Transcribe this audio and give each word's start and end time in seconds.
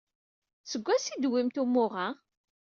Seg 0.71 0.81
wansi 0.85 1.09
ay 1.11 1.17
d-tewwimt 1.17 1.61
umuɣ-a? 1.63 2.07